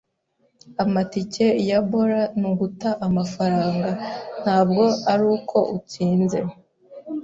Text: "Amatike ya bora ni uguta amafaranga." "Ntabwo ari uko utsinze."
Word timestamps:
"Amatike 0.83 1.47
ya 1.69 1.79
bora 1.89 2.21
ni 2.39 2.45
uguta 2.51 2.89
amafaranga." 3.07 3.89
"Ntabwo 4.43 4.83
ari 5.11 5.23
uko 5.35 5.57
utsinze." 5.77 6.37